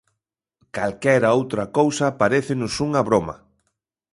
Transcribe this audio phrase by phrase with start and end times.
[0.75, 3.35] Calquera outra cousa parécenos unha broma.